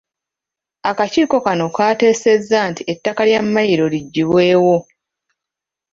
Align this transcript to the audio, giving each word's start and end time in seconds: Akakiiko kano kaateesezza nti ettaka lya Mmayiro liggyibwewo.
Akakiiko 0.89 1.37
kano 1.45 1.65
kaateesezza 1.75 2.59
nti 2.71 2.81
ettaka 2.91 3.21
lya 3.27 3.39
Mmayiro 3.45 3.85
liggyibwewo. 3.93 4.77